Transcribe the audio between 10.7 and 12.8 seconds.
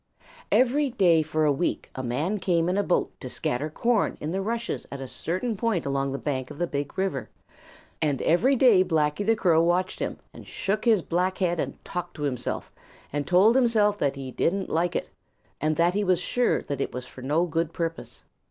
his black head and talked to himself